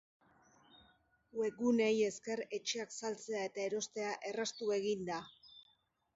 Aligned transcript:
Webguneei 1.41 1.99
esker, 2.05 2.41
etxeak 2.59 2.97
saltzea 2.97 3.45
eta 3.51 3.67
erostea 3.67 4.17
erraztu 4.33 4.75
egin 4.81 5.07
da. 5.13 5.23